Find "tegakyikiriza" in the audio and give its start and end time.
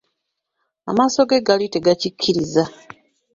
1.73-2.63